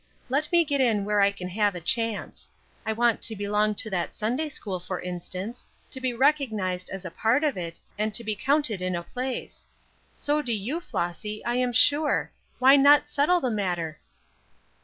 [0.29, 2.47] Let me get in where I can have a chance.
[2.87, 7.11] I want to belong to that Sunday school, for instance; to be recognized as a
[7.11, 9.67] part of it, and to be counted in a place.
[10.15, 13.99] So do you, Flossy, I am sure; why not settle the matter?"